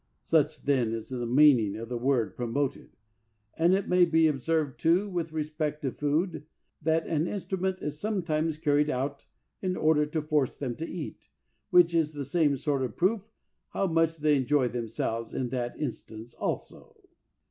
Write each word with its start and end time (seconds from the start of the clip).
Such, 0.23 0.63
then, 0.63 0.93
is 0.93 1.09
the 1.09 1.27
mean 1.27 1.59
ing 1.59 1.75
of 1.75 1.87
the 1.89 1.95
word 1.99 2.35
"promoted"; 2.35 2.97
and 3.55 3.75
it 3.75 3.87
may 3.87 4.03
be 4.03 4.25
observed, 4.25 4.79
too, 4.79 5.07
with 5.07 5.31
respect 5.31 5.83
to 5.83 5.91
food, 5.91 6.47
that 6.81 7.05
an 7.05 7.27
in 7.27 7.35
strument 7.37 7.83
is 7.83 7.99
sometimes 7.99 8.57
carried 8.57 8.89
out 8.89 9.27
in 9.61 9.77
order 9.77 10.07
to 10.07 10.23
force 10.23 10.57
them 10.57 10.75
to 10.77 10.89
eat, 10.89 11.29
which 11.69 11.93
is 11.93 12.13
the 12.13 12.25
same 12.25 12.57
sort 12.57 12.81
of 12.81 12.97
proof 12.97 13.29
how 13.73 13.85
much 13.85 14.17
they 14.17 14.35
enjoy 14.37 14.67
themselves 14.67 15.35
in 15.35 15.49
that 15.49 15.79
instance 15.79 16.33
also. 16.33 16.95